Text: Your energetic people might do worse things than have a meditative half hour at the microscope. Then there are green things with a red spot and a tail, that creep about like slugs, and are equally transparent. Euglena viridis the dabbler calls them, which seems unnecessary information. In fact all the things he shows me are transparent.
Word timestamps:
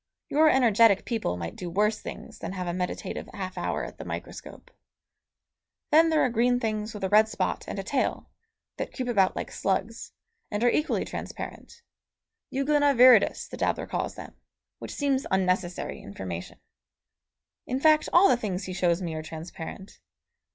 Your 0.29 0.49
energetic 0.49 1.05
people 1.05 1.37
might 1.37 1.55
do 1.55 1.69
worse 1.69 1.99
things 2.01 2.39
than 2.39 2.53
have 2.53 2.65
a 2.65 2.73
meditative 2.73 3.29
half 3.35 3.55
hour 3.55 3.85
at 3.85 3.99
the 3.99 4.03
microscope. 4.03 4.71
Then 5.91 6.09
there 6.09 6.23
are 6.25 6.29
green 6.31 6.59
things 6.59 6.95
with 6.95 7.03
a 7.03 7.09
red 7.09 7.29
spot 7.29 7.65
and 7.67 7.77
a 7.77 7.83
tail, 7.83 8.27
that 8.77 8.91
creep 8.91 9.07
about 9.07 9.35
like 9.35 9.51
slugs, 9.51 10.13
and 10.49 10.63
are 10.63 10.71
equally 10.71 11.05
transparent. 11.05 11.83
Euglena 12.51 12.95
viridis 12.95 13.47
the 13.47 13.57
dabbler 13.57 13.85
calls 13.85 14.15
them, 14.15 14.33
which 14.79 14.89
seems 14.89 15.27
unnecessary 15.29 16.01
information. 16.01 16.57
In 17.67 17.79
fact 17.79 18.09
all 18.11 18.27
the 18.27 18.35
things 18.37 18.63
he 18.63 18.73
shows 18.73 19.03
me 19.03 19.13
are 19.13 19.21
transparent. 19.21 19.99